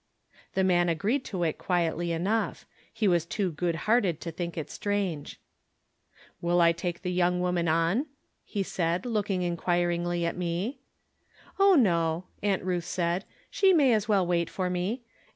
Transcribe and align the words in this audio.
The 0.55 0.63
man 0.63 0.89
agreed 0.89 1.23
to 1.25 1.43
it 1.43 1.59
quietly 1.59 2.11
enough. 2.11 2.65
He 2.91 3.07
was 3.07 3.23
too 3.23 3.51
good 3.51 3.75
hearted 3.85 4.19
to 4.21 4.31
think 4.31 4.57
it 4.57 4.71
strange." 4.71 5.39
Will 6.41 6.59
I 6.59 6.71
take 6.71 7.03
the 7.03 7.11
young 7.11 7.39
woman 7.39 7.67
on?" 7.67 8.07
he 8.43 8.63
said, 8.63 9.03
loojdng 9.03 9.43
inquiringly 9.43 10.25
at 10.25 10.35
me. 10.35 10.79
"Oh, 11.59 11.75
no," 11.75 12.23
Aunt 12.41 12.63
Ruth 12.63 12.85
said; 12.85 13.25
"she 13.51 13.73
may 13.73 13.93
as 13.93 14.07
well 14.09 14.25
wait 14.25 14.49
for 14.49 14.71
me. 14.71 15.03